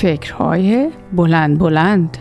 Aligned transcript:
فکرهای 0.00 0.90
بلند 1.12 1.58
بلند. 1.58 2.18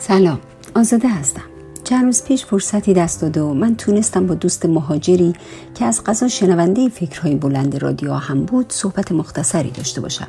سلام 0.00 0.38
آزاده 0.74 1.08
هستم. 1.08 1.42
چند 1.84 2.04
روز 2.04 2.24
پیش 2.24 2.44
فرصتی 2.44 2.94
دست 2.94 3.22
داده 3.22 3.42
و 3.42 3.54
من 3.54 3.76
تونستم 3.76 4.26
با 4.26 4.34
دوست 4.34 4.66
مهاجری 4.66 5.32
که 5.74 5.84
از 5.84 6.04
قضا 6.04 6.28
شنونده 6.28 6.88
فکرهای 6.88 7.34
بلند 7.34 7.82
رادیو 7.82 8.12
هم 8.12 8.44
بود 8.44 8.66
صحبت 8.68 9.12
مختصری 9.12 9.70
داشته 9.70 10.00
باشم. 10.00 10.28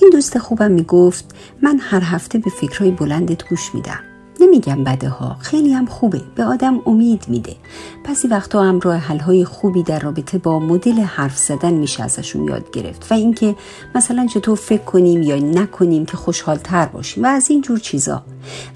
این 0.00 0.10
دوست 0.10 0.38
خوبم 0.38 0.70
می‌گفت 0.70 1.34
من 1.62 1.78
هر 1.78 2.02
هفته 2.04 2.38
به 2.38 2.50
فکرهای 2.50 2.90
بلندت 2.90 3.48
گوش 3.48 3.74
میدم. 3.74 4.00
نمیگم 4.40 4.84
بده 4.84 5.08
ها 5.08 5.36
خیلی 5.40 5.72
هم 5.72 5.86
خوبه. 5.86 6.20
به 6.34 6.44
آدم 6.44 6.80
امید 6.86 7.24
میده. 7.28 7.56
پسی 8.04 8.28
وقتا 8.28 8.62
هم 8.62 8.80
راه 8.80 8.96
حل 8.96 9.44
خوبی 9.44 9.82
در 9.82 9.98
رابطه 9.98 10.38
با 10.38 10.58
مدل 10.58 11.00
حرف 11.00 11.38
زدن 11.38 11.74
میشه 11.74 12.02
ازشون 12.02 12.44
یاد 12.44 12.70
گرفت 12.70 13.06
و 13.10 13.14
اینکه 13.14 13.56
مثلا 13.94 14.26
چطور 14.26 14.56
فکر 14.56 14.82
کنیم 14.82 15.22
یا 15.22 15.36
نکنیم 15.36 16.06
که 16.06 16.16
خوشحال 16.16 16.56
تر 16.56 16.86
باشیم 16.86 17.24
و 17.24 17.26
از 17.26 17.50
این 17.50 17.60
جور 17.60 17.78
چیزا. 17.78 18.22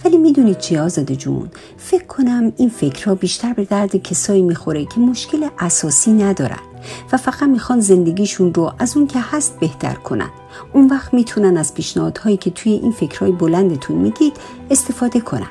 ولی 0.04 0.16
می‌دونید 0.16 0.58
چی 0.58 0.76
آزاده 0.76 1.16
جون؟ 1.16 1.48
فکر 1.76 2.04
کنم 2.04 2.52
این 2.56 2.68
فکرها 2.68 3.14
بیشتر 3.14 3.52
به 3.52 3.64
درد 3.64 3.96
کسایی 3.96 4.42
می‌خوره 4.42 4.84
که 4.84 5.00
مشکل 5.00 5.48
اساسی 5.58 6.12
ندارن. 6.12 6.67
و 7.12 7.16
فقط 7.16 7.42
می‌خوان 7.42 7.80
زندگیشون 7.80 8.54
رو 8.54 8.72
از 8.78 8.96
اون 8.96 9.06
که 9.06 9.20
هست 9.20 9.60
بهتر 9.60 9.94
کنن. 9.94 10.30
اون 10.72 10.86
وقت 10.86 11.14
می‌تونن 11.14 11.56
از 11.56 11.74
پیشنهادهایی 11.74 12.36
که 12.36 12.50
توی 12.50 12.72
این 12.72 12.92
فکرهای 12.92 13.32
بلندتون 13.32 13.96
میگید 13.96 14.36
استفاده 14.70 15.20
کنن. 15.20 15.46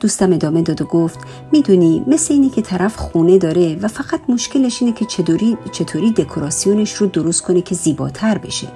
دوستم 0.00 0.32
ادامه 0.32 0.62
داد 0.62 0.82
و 0.82 0.84
گفت 0.84 1.18
می‌دونی 1.52 2.04
مثل 2.06 2.34
اینی 2.34 2.48
که 2.48 2.62
طرف 2.62 2.96
خونه 2.96 3.38
داره 3.38 3.76
و 3.82 3.88
فقط 3.88 4.20
مشکلش 4.28 4.82
اینه 4.82 4.94
که 4.94 5.04
چطوری, 5.04 5.58
چطوری 5.72 6.12
دکوراسیونش 6.12 6.92
رو 6.92 7.06
درست 7.06 7.42
کنه 7.42 7.62
که 7.62 7.74
زیباتر 7.74 8.38
بشه. 8.38 8.68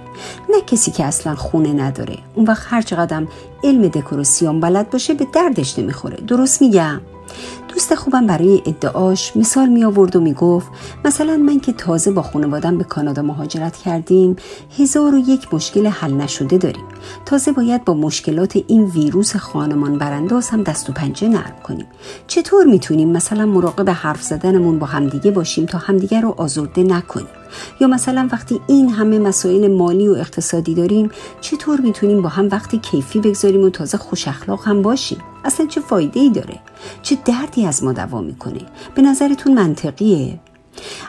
نه 0.48 0.60
کسی 0.60 0.90
که 0.90 1.04
اصلا 1.04 1.34
خونه 1.34 1.72
نداره. 1.72 2.18
اون 2.34 2.46
وقت 2.46 2.66
هر 2.70 2.82
چقدر 2.82 3.26
علم 3.64 3.88
دکوراسیون 3.88 4.60
بلد 4.60 4.90
باشه 4.90 5.14
به 5.14 5.26
دردش 5.32 5.78
نمی‌خوره. 5.78 6.16
درست 6.16 6.62
میگم؟ 6.62 7.00
دوست 7.78 7.94
خوبم 7.94 8.26
برای 8.26 8.62
ادعاش 8.66 9.36
مثال 9.36 9.68
می 9.68 9.84
آورد 9.84 10.16
و 10.16 10.20
می 10.20 10.32
گفت 10.32 10.68
مثلا 11.04 11.36
من 11.36 11.60
که 11.60 11.72
تازه 11.72 12.10
با 12.10 12.22
خانوادم 12.22 12.78
به 12.78 12.84
کانادا 12.84 13.22
مهاجرت 13.22 13.76
کردیم 13.76 14.36
هزار 14.78 15.14
و 15.14 15.18
یک 15.18 15.54
مشکل 15.54 15.86
حل 15.86 16.12
نشده 16.12 16.58
داریم. 16.58 16.84
تازه 17.26 17.52
باید 17.52 17.84
با 17.84 17.94
مشکلات 17.94 18.58
این 18.66 18.84
ویروس 18.84 19.36
خانمان 19.36 19.98
برانداز 19.98 20.48
هم 20.48 20.62
دست 20.62 20.90
و 20.90 20.92
پنجه 20.92 21.28
نرم 21.28 21.56
کنیم. 21.64 21.86
چطور 22.26 22.64
می‌تونیم 22.64 23.08
مثلا 23.08 23.46
مراقب 23.46 23.90
حرف 23.90 24.22
زدنمون 24.22 24.78
با 24.78 24.86
همدیگه 24.86 25.30
باشیم 25.30 25.66
تا 25.66 25.78
همدیگه 25.78 26.20
رو 26.20 26.34
آزرده 26.36 26.82
نکنیم؟ 26.82 27.28
یا 27.80 27.88
مثلا 27.88 28.28
وقتی 28.32 28.60
این 28.66 28.88
همه 28.88 29.18
مسائل 29.18 29.68
مالی 29.76 30.08
و 30.08 30.12
اقتصادی 30.12 30.74
داریم 30.74 31.10
چطور 31.40 31.80
می‌تونیم 31.80 32.22
با 32.22 32.28
هم 32.28 32.48
وقتی 32.52 32.78
کیفی 32.78 33.20
بگذاریم 33.20 33.64
و 33.64 33.70
تازه 33.70 33.98
خوش 33.98 34.28
اخلاق 34.28 34.68
هم 34.68 34.82
باشیم؟ 34.82 35.18
اصلا 35.44 35.66
چه 35.66 35.80
فایده 35.80 36.20
ای 36.20 36.30
داره؟ 36.30 36.58
چه 37.02 37.18
دردی 37.24 37.66
از 37.66 37.84
ما 37.84 37.92
دوا 37.92 38.20
می‌کنه؟ 38.20 38.60
به 38.94 39.02
نظرتون 39.02 39.54
منطقیه؟ 39.54 40.38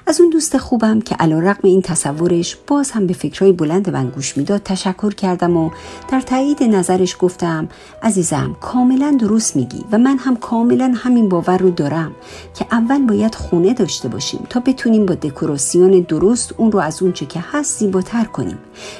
از 0.07 0.21
اون 0.21 0.29
دوست 0.29 0.57
خوبم 0.57 1.01
که 1.01 1.15
علا 1.15 1.39
رقم 1.39 1.67
این 1.67 1.81
تصورش 1.81 2.57
باز 2.67 2.91
هم 2.91 3.07
به 3.07 3.13
فکرهای 3.13 3.51
بلند 3.51 3.89
من 3.89 4.09
گوش 4.09 4.37
می‌داد 4.37 4.63
تشکر 4.63 5.13
کردم 5.13 5.57
و 5.57 5.69
در 6.11 6.21
تایید 6.21 6.63
نظرش 6.63 7.15
گفتم 7.19 7.69
عزیزم 8.03 8.55
کاملا 8.61 9.17
درست 9.19 9.55
میگی 9.55 9.85
و 9.91 9.97
من 9.97 10.17
هم 10.17 10.35
کاملا 10.35 10.93
همین 10.95 11.29
باور 11.29 11.57
رو 11.57 11.69
دارم 11.69 12.11
که 12.55 12.65
اول 12.71 13.05
باید 13.05 13.35
خونه 13.35 13.73
داشته 13.73 14.07
باشیم 14.07 14.47
تا 14.49 14.59
بتونیم 14.59 15.05
با 15.05 15.15
دکوراسیون 15.15 15.91
درست 15.91 16.53
اون 16.57 16.71
رو 16.71 16.79
از 16.79 17.01
اونچه 17.03 17.25
که 17.25 17.43
هست 17.51 17.79
زیباتر 17.79 18.23
کنیم. 18.23 18.57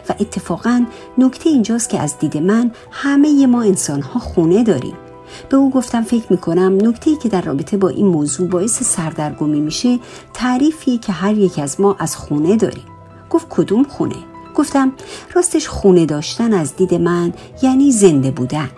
و 0.10 0.14
اتفاقا 0.20 0.86
نکته 1.18 1.50
اینجاست 1.50 1.90
که 1.90 2.00
از 2.00 2.20
دید 2.20 2.38
من 2.38 2.72
همه 2.92 3.48
ما 3.48 3.62
انسان 3.62 4.02
ها 4.02 4.20
خونه 4.20 4.64
داریم. 4.64 5.09
به 5.50 5.58
او 5.58 5.70
گفتم 5.72 6.02
فکر 6.02 6.26
می‌کنم 6.30 6.78
نکته 6.82 7.16
که 7.16 7.30
در 7.30 7.42
رابطه 7.42 7.78
با 7.78 7.90
این 7.90 8.08
موضوع 8.08 8.48
باعث 8.48 8.84
سردرگمی 8.84 9.62
میشه 9.62 10.00
تعریفی 10.34 10.98
که 10.98 11.12
هر 11.12 11.38
یک 11.38 11.60
از 11.60 11.82
ما 11.82 11.96
از 12.00 12.16
خونه 12.16 12.56
داریم. 12.56 12.86
گفت 13.30 13.48
کدوم 13.50 13.84
خونه؟ 13.84 14.16
گفتم 14.56 14.92
راستش 15.34 15.68
خونه 15.68 16.06
داشتن 16.06 16.54
از 16.54 16.76
دید 16.76 16.94
من 16.94 17.34
یعنی 17.64 17.92
زنده 17.92 18.32
بودن. 18.32 18.70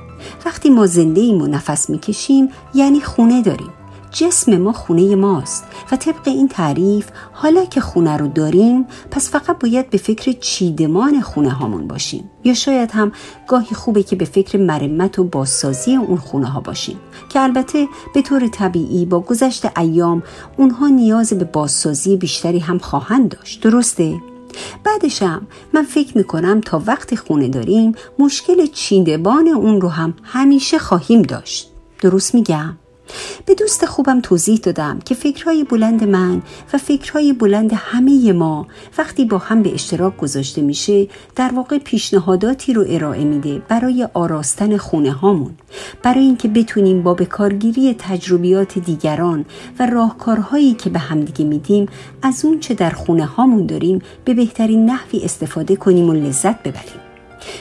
وقتی 0.45 0.69
ما 0.69 0.87
زنده 0.87 1.21
ایم 1.21 1.41
و 1.41 1.47
نفس 1.47 1.89
می‌کشیم 1.89 2.49
یعنی 2.73 3.01
خونه 3.01 3.41
داریم. 3.41 3.69
جسم 4.11 4.57
ما 4.57 4.73
خونه 4.73 5.15
ماست 5.15 5.63
و 5.91 5.95
طبق 5.95 6.27
این 6.27 6.47
تعریف 6.47 7.07
حالا 7.31 7.65
که 7.65 7.81
خونه 7.81 8.17
رو 8.17 8.27
داریم 8.27 8.85
پس 9.11 9.29
فقط 9.29 9.59
باید 9.59 9.89
به 9.89 9.97
فکر 9.97 10.31
چیدمان 10.31 11.21
خونه 11.21 11.49
هامون 11.49 11.87
باشیم 11.87 12.29
یا 12.43 12.53
شاید 12.53 12.91
هم 12.91 13.11
گاهی 13.47 13.75
خوبه 13.75 14.03
که 14.03 14.15
به 14.15 14.25
فکر 14.25 14.57
مرمت 14.57 15.19
و 15.19 15.23
بازسازی 15.23 15.95
اون 15.95 16.17
خونه 16.17 16.47
ها 16.47 16.59
باشیم 16.59 16.97
که 17.29 17.39
البته 17.39 17.87
به 18.13 18.21
طور 18.21 18.47
طبیعی 18.47 19.05
با 19.05 19.19
گذشت 19.19 19.77
ایام 19.77 20.23
اونها 20.57 20.87
نیاز 20.87 21.33
به 21.33 21.45
بازسازی 21.45 22.17
بیشتری 22.17 22.59
هم 22.59 22.77
خواهند 22.77 23.29
داشت 23.29 23.63
درسته؟ 23.63 24.19
بعدشم 24.83 25.47
من 25.73 25.83
فکر 25.83 26.17
می‌کنم 26.17 26.61
تا 26.61 26.81
وقتی 26.85 27.15
خونه 27.15 27.47
داریم 27.47 27.95
مشکل 28.19 28.65
چیدمان 28.65 29.47
اون 29.47 29.81
رو 29.81 29.89
هم 29.89 30.13
همیشه 30.23 30.79
خواهیم 30.79 31.21
داشت 31.21 31.71
درست 32.01 32.35
میگم؟ 32.35 32.77
به 33.45 33.55
دوست 33.55 33.85
خوبم 33.85 34.21
توضیح 34.21 34.57
دادم 34.57 34.99
که 35.05 35.15
فکرهای 35.15 35.63
بلند 35.63 36.03
من 36.03 36.41
و 36.73 36.77
فکرهای 36.77 37.33
بلند 37.33 37.71
همه 37.75 38.33
ما 38.33 38.67
وقتی 38.97 39.25
با 39.25 39.37
هم 39.37 39.63
به 39.63 39.73
اشتراک 39.73 40.17
گذاشته 40.17 40.61
میشه 40.61 41.07
در 41.35 41.51
واقع 41.53 41.77
پیشنهاداتی 41.77 42.73
رو 42.73 42.85
ارائه 42.87 43.23
میده 43.23 43.61
برای 43.67 44.07
آراستن 44.13 44.77
خونه 44.77 45.11
هامون. 45.11 45.51
برای 46.03 46.23
اینکه 46.23 46.47
بتونیم 46.47 47.03
با 47.03 47.13
بکارگیری 47.13 47.95
تجربیات 47.99 48.79
دیگران 48.79 49.45
و 49.79 49.85
راهکارهایی 49.85 50.73
که 50.73 50.89
به 50.89 50.99
همدیگه 50.99 51.45
میدیم 51.45 51.85
از 52.21 52.45
اون 52.45 52.59
چه 52.59 52.73
در 52.73 52.89
خونه 52.89 53.25
هامون 53.25 53.65
داریم 53.65 54.01
به 54.25 54.33
بهترین 54.33 54.85
نحوی 54.85 55.19
استفاده 55.23 55.75
کنیم 55.75 56.09
و 56.09 56.13
لذت 56.13 56.63
ببریم. 56.63 57.10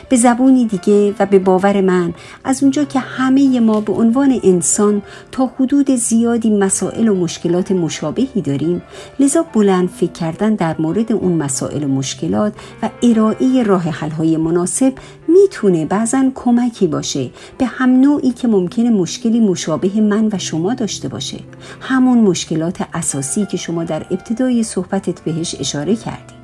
به 0.09 0.17
زبونی 0.17 0.65
دیگه 0.67 1.15
و 1.19 1.27
به 1.27 1.39
باور 1.39 1.81
من. 1.81 2.15
از 2.45 2.63
اونجا 2.63 2.85
که 2.85 2.99
همه 2.99 3.61
ما 3.61 3.81
به 3.81 3.93
عنوان 3.93 4.41
انسان 4.45 5.03
تا 5.33 5.51
حدود 5.59 5.91
زیادی 5.91 6.51
مسائل 6.51 7.09
و 7.09 7.15
مشکلات 7.15 7.73
مشابهی 7.73 8.43
داریم 8.43 8.83
لذا 9.21 9.43
بلند 9.43 9.89
فکر 9.89 10.13
کردن 10.13 10.55
در 10.55 10.77
مورد 10.79 11.13
اون 11.13 11.33
مسائل 11.33 11.85
و 11.85 11.89
مشکلات 11.89 12.53
و 12.83 12.91
ارائه 13.03 13.63
راه 13.63 13.83
حلهای 13.83 14.37
مناسب 14.37 14.93
می‌تونه 15.29 15.85
بعضا 15.87 16.31
کمکی 16.35 16.87
باشه 16.87 17.31
به 17.59 17.67
هم 17.67 18.01
نوعی 18.01 18.31
که 18.31 18.49
ممکنه 18.49 18.91
مشکلی 18.91 19.41
مشابه 19.41 20.01
من 20.01 20.29
و 20.33 20.39
شما 20.39 20.75
داشته 20.75 21.09
باشه. 21.09 21.39
همون 21.81 22.19
مشکلات 22.19 22.79
اساسی 22.95 23.47
که 23.47 23.57
شما 23.57 23.85
در 23.85 24.07
ابتدای 24.11 24.62
صحبتت 24.62 25.21
بهش 25.21 25.57
اشاره 25.61 25.97
کردی. 25.97 26.40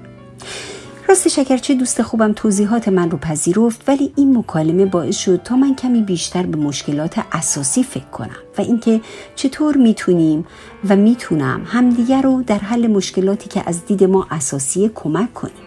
راست 1.08 1.28
شکرچه 1.28 1.74
دوست 1.74 2.02
خوبم 2.02 2.32
توضیحات 2.32 2.88
من 2.88 3.10
رو 3.10 3.18
پذیرفت 3.18 3.88
ولی 3.88 4.12
این 4.16 4.38
مکالمه 4.38 4.86
باعث 4.86 5.16
شد 5.16 5.40
تا 5.44 5.56
من 5.56 5.74
کمی 5.74 6.02
بیشتر 6.02 6.46
به 6.46 6.58
مشکلات 6.58 7.14
اساسی 7.32 7.82
فکر 7.82 8.04
کنم 8.04 8.36
و 8.58 8.60
اینکه 8.60 9.00
چطور 9.34 9.76
می‌تونیم 9.76 10.46
و 10.88 10.96
می‌تونم 10.96 11.62
همدیگر 11.66 12.22
رو 12.22 12.42
در 12.42 12.58
حل 12.58 12.86
مشکلاتی 12.86 13.48
که 13.48 13.62
از 13.66 13.86
دید 13.86 14.04
ما 14.04 14.26
اساسی 14.30 14.90
کمک 14.94 15.34
کنیم. 15.34 15.65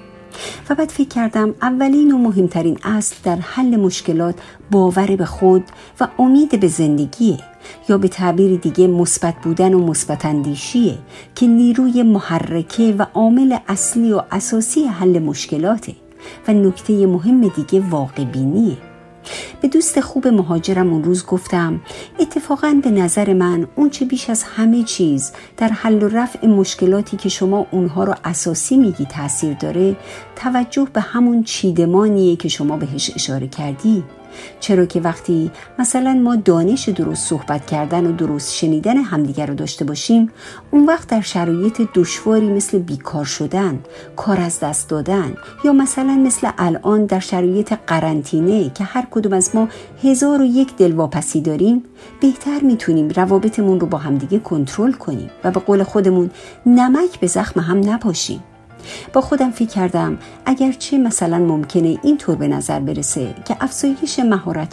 و 0.70 0.76
بعد 0.76 0.90
فکر 0.90 1.08
کردم 1.08 1.56
اولین 1.62 2.12
و 2.12 2.18
مهمترین 2.18 2.78
اصل 2.84 3.16
در 3.24 3.36
حل 3.36 3.76
مشکلات 3.76 4.36
باور 4.72 5.16
به 5.16 5.26
خود 5.26 5.64
و 6.00 6.08
امید 6.20 6.60
به 6.60 6.68
زندگیه 6.68 7.38
یا 7.90 7.98
به 7.98 8.08
تعبیر 8.08 8.60
دیگه 8.60 8.88
مثبت 8.88 9.36
بودن 9.44 9.74
و 9.74 9.86
مثبت 9.88 10.26
اندیشیه 10.26 10.98
که 11.36 11.48
نیروی 11.48 12.04
محرکه 12.04 12.96
و 12.98 13.06
عامل 13.14 13.58
اصلی 13.68 14.14
و 14.14 14.22
اساسی 14.32 14.84
حل 14.84 15.20
مشکلاته 15.20 15.96
و 16.48 16.54
نکته 16.54 17.08
مهم 17.08 17.48
دیگه 17.48 17.80
واقع 17.90 18.24
بینیه. 18.24 18.89
به 19.62 19.68
دوست 19.68 20.02
خوب 20.02 20.28
مهاجرم 20.28 20.94
اون 20.94 21.04
روز 21.04 21.26
گفتم 21.26 21.82
اتفاقا 22.20 22.80
به 22.84 22.92
نظر 22.92 23.34
من 23.34 23.68
اون 23.76 23.90
چه 23.90 24.06
بیش 24.06 24.30
از 24.30 24.44
همه 24.44 24.84
چیز 24.84 25.32
در 25.58 25.68
حل 25.68 26.04
و 26.04 26.08
رفع 26.08 26.48
مشکلاتی 26.48 27.18
که 27.18 27.30
شما 27.30 27.68
اونها 27.72 28.04
رو 28.04 28.16
اساسی 28.24 28.78
میگی 28.78 29.06
تاثیر 29.06 29.54
داره 29.54 29.96
توجه 30.36 30.88
به 30.94 31.02
همون 31.02 31.44
چیدمانیه 31.44 32.36
که 32.36 32.50
شما 32.50 32.78
بهش 32.78 33.12
اشاره 33.16 33.48
کردی. 33.48 34.04
چرا 34.60 34.86
که 34.86 35.02
وقتی 35.02 35.52
مثلا 35.80 36.14
ما 36.14 36.36
دانش 36.36 36.90
درست 36.90 37.28
صحبت 37.28 37.66
کردن 37.66 38.08
و 38.08 38.12
درست 38.12 38.54
شنیدن 38.54 38.98
همدیگر 38.98 39.46
رو 39.46 39.54
داشته 39.54 39.86
باشیم 39.86 40.32
اون 40.72 40.86
وقت 40.86 41.08
در 41.08 41.22
شرایط 41.22 41.82
دشواری 41.94 42.48
مثل 42.48 42.80
بیکار 42.80 43.26
شدن 43.26 43.80
کار 44.16 44.42
از 44.42 44.60
دست 44.60 44.90
دادن 44.90 45.34
یا 45.64 45.74
مثلا 45.74 46.14
مثل 46.14 46.50
الان 46.58 47.06
در 47.06 47.20
شرایط 47.20 47.74
قرنطینه 47.88 48.70
که 48.70 48.84
هر 48.84 49.08
کدوم 49.12 49.34
از 49.34 49.56
ما 49.56 49.68
هزار 50.04 50.42
و 50.42 50.46
یک 50.46 50.76
دلواپسی 50.76 51.42
داریم 51.42 51.84
بهتر 52.22 52.60
می‌تونیم 52.62 53.10
روابطمون 53.10 53.80
رو 53.80 53.88
با 53.88 53.98
همدیگه 53.98 54.40
کنترل 54.40 54.92
کنیم 54.92 55.30
و 55.44 55.52
به 55.52 55.60
قول 55.60 55.84
خودمون 55.84 56.32
نمک 56.66 57.20
به 57.20 57.28
زخم 57.28 57.60
هم 57.60 57.90
نپاشیم. 57.90 58.44
با 59.14 59.22
خودم 59.22 59.52
فکر 59.52 59.70
کردم 59.70 60.18
اگرچه 60.46 60.98
مثلا 60.98 61.38
ممکنه 61.38 61.98
اینطور 62.04 62.36
به 62.36 62.48
نظر 62.48 62.80
برسه 62.80 63.36
که 63.46 63.58
افزایش 63.62 64.20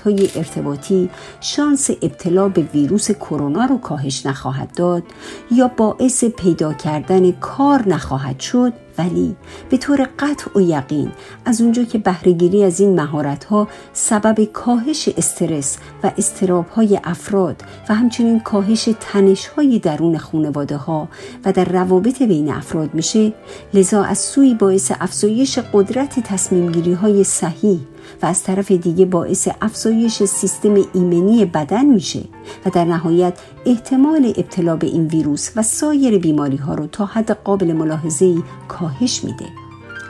های 0.05 0.29
ارتباطی 0.37 1.11
شانس 1.41 1.91
ابتلا 1.91 2.49
به 2.49 2.61
ویروس 2.63 3.11
کرونا 3.11 3.65
رو 3.65 3.79
کاهش 3.79 4.27
نخواهد 4.27 4.75
داد 4.77 5.03
یا 5.51 5.69
باعث 5.69 6.25
پیدا 6.25 6.73
کردن 6.73 7.33
کار 7.33 7.89
نخواهد 7.89 8.41
شد 8.41 8.73
ولی 8.99 9.37
به 9.71 9.77
طور 9.77 10.09
قطع 10.19 10.51
و 10.55 10.61
یقین 10.61 11.13
از 11.45 11.61
اونجا 11.61 11.85
که 11.85 11.99
بهرهگیری 11.99 12.65
از 12.65 12.81
این 12.81 13.01
مهارت 13.01 13.45
ها 13.45 13.69
سبب 13.93 14.45
کاهش 14.45 15.09
استرس 15.09 15.79
و 16.03 16.11
استراب 16.19 16.69
های 16.69 17.01
افراد 17.05 17.63
و 17.89 17.95
همچنین 17.95 18.41
کاهش 18.41 18.89
تنش 19.01 19.47
های 19.47 19.79
درون 19.79 20.19
خانواده 20.19 20.77
ها 20.77 21.09
و 21.45 21.53
در 21.53 21.65
روابط 21.65 22.23
بین 22.23 22.51
افراد 22.51 22.95
میشه 22.95 23.33
لذا 23.75 24.03
از 24.03 24.19
سوی 24.19 24.55
باعث 24.55 24.93
افزایش 25.01 25.59
قدرت 25.59 26.21
تصمیم 26.21 26.73
گیری 26.73 26.93
های 26.93 27.25
صحیح 27.25 27.81
و 28.23 28.27
از 28.27 28.43
طرف 28.43 28.73
دیگه 28.73 29.05
باعث 29.05 29.49
افزایش 29.61 30.23
سیستم 30.23 30.75
ایمنی 30.95 31.45
بدن 31.45 31.85
میشه 31.85 32.21
و 32.67 32.71
در 32.71 32.85
نهایت 32.85 33.39
احتمال 33.67 34.33
ابتلا 34.37 34.77
به 34.77 34.87
این 34.87 35.07
ویروس 35.07 35.51
و 35.57 35.63
سایر 35.63 36.19
بیماری 36.19 36.57
ها 36.57 36.75
رو 36.75 36.87
تا 36.87 37.07
حد 37.07 37.31
قابل 37.31 37.73
ملاحظه 37.73 38.37
کاهش 38.69 39.25
میده. 39.25 39.66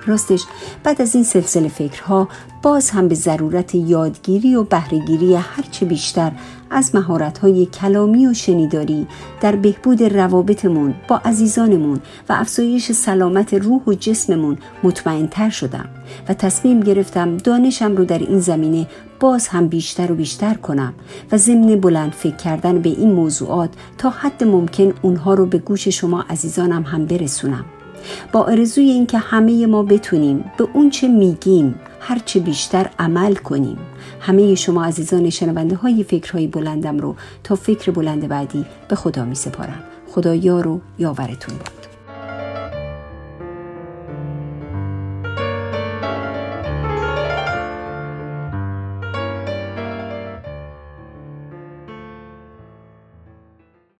راستش 0.06 0.44
بعد 0.84 1.02
از 1.02 1.14
این 1.14 1.24
سلسله 1.24 1.68
فکرها 1.68 2.28
باز 2.62 2.90
هم 2.90 3.08
به 3.08 3.14
ضرورت 3.14 3.74
یادگیری 3.74 4.54
و 4.54 4.64
بهرهگیری 4.64 5.34
هرچه 5.34 5.86
بیشتر 5.86 6.32
از 6.70 6.94
مهارت‌های 6.94 7.66
کلامی 7.66 8.26
و 8.26 8.34
شنیداری 8.34 9.06
در 9.40 9.56
بهبود 9.56 10.02
روابطمون 10.02 10.94
با 11.08 11.16
عزیزانمون 11.16 12.00
و 12.28 12.32
افزایش 12.32 12.92
سلامت 12.92 13.54
روح 13.54 13.82
و 13.86 13.94
جسممون 13.94 14.58
مطمئنتر 14.82 15.50
شدم 15.50 15.88
و 16.28 16.34
تصمیم 16.34 16.80
گرفتم 16.80 17.36
دانشم 17.36 17.96
رو 17.96 18.04
در 18.04 18.18
این 18.18 18.40
زمینه 18.40 18.86
باز 19.20 19.48
هم 19.48 19.68
بیشتر 19.68 20.12
و 20.12 20.14
بیشتر 20.14 20.54
کنم 20.54 20.94
و 21.32 21.36
ضمن 21.36 21.80
بلند 21.80 22.12
فکر 22.12 22.36
کردن 22.36 22.78
به 22.78 22.88
این 22.88 23.12
موضوعات 23.12 23.70
تا 23.98 24.10
حد 24.10 24.44
ممکن 24.44 24.94
اونها 25.02 25.34
رو 25.34 25.46
به 25.46 25.58
گوش 25.58 25.88
شما 25.88 26.24
عزیزانم 26.30 26.82
هم 26.82 27.06
برسونم. 27.06 27.64
با 28.32 28.40
آرزوی 28.40 28.84
اینکه 28.90 29.18
همه 29.18 29.66
ما 29.66 29.82
بتونیم 29.82 30.44
به 30.58 30.68
اونچه 30.74 31.08
میگیم 31.08 31.74
هرچه 32.00 32.40
بیشتر 32.40 32.90
عمل 32.98 33.34
کنیم. 33.34 33.78
همه 34.20 34.54
شما 34.54 34.84
عزیزان 34.84 35.30
شنونده 35.30 35.76
های 35.76 36.04
فکرهای 36.04 36.46
بلندم 36.46 36.98
رو 36.98 37.16
تا 37.44 37.54
فکر 37.54 37.90
بلند 37.90 38.28
بعدی 38.28 38.66
به 38.88 38.96
خدا 38.96 39.24
می 39.24 39.34
سپارم 39.34 39.82
خدا 40.08 40.34
یار 40.34 40.68
و 40.68 40.80
یاورتون 40.98 41.58
باد 41.58 41.85